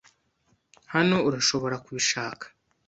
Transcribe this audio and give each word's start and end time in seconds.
Hano, 0.93 1.17
urashobora 1.27 1.75
kubishaka. 1.85 2.45